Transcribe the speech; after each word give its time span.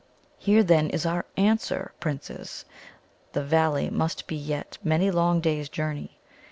Here, 0.39 0.63
then, 0.63 0.89
is 0.89 1.05
our 1.05 1.27
answer, 1.37 1.93
Princes: 1.99 2.65
The 3.33 3.43
valleys 3.43 3.91
must 3.91 4.25
be 4.25 4.35
yet 4.35 4.79
many 4.83 5.11
long 5.11 5.41
days' 5.41 5.69
journey. 5.69 6.19